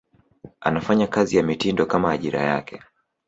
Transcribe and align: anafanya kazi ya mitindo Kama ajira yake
anafanya 0.61 1.07
kazi 1.07 1.37
ya 1.37 1.43
mitindo 1.43 1.85
Kama 1.85 2.11
ajira 2.11 2.41
yake 2.41 2.81